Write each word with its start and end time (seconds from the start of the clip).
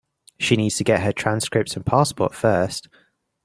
She 0.39 0.55
needs 0.55 0.77
to 0.77 0.83
get 0.83 1.01
her 1.03 1.11
transcripts 1.11 1.75
and 1.75 1.85
passport 1.85 2.33
first. 2.33 2.89